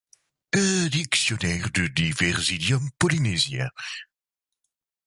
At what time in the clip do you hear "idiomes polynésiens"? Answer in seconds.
2.51-3.69